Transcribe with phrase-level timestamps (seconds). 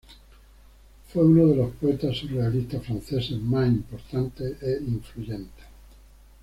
[1.13, 5.65] Fue uno de los poetas surrealistas franceses más importantes e influyentes.